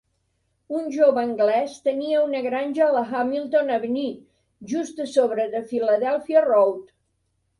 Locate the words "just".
4.73-5.03